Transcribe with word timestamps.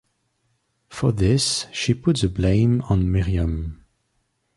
For 0.89 1.11
this 1.11 1.67
she 1.71 1.93
put 1.93 2.17
the 2.21 2.27
blame 2.27 2.81
on 2.89 3.11
Miriam. 3.11 3.85